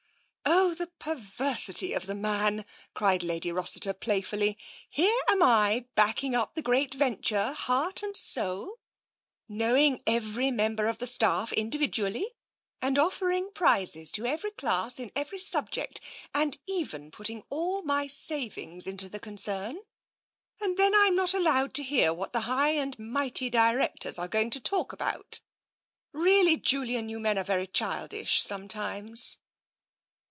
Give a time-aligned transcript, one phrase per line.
[0.73, 2.65] "Oh, the perversity of man!''
[2.95, 4.57] cried Lady Rossiter playfully."
[4.89, 8.79] Here am I backing up the great venture heart and soul,
[9.47, 12.33] knowing every member of the staff individually
[12.81, 15.99] and offering prizes to every class in every subject,
[16.33, 19.75] and even putting all my savings into the con cern—
[20.61, 24.49] and then Tm not allowed to hear what the Wgh and mighty directors are going
[24.51, 25.41] to talk about!
[26.13, 29.37] Really, Julian, you men are very childish sometimes."